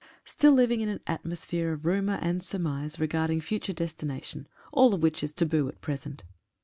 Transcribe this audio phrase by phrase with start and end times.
[0.25, 5.03] TILL living in an atmosphere of rumour and sur mise re future destination, all of
[5.03, 6.23] which is taboo at present.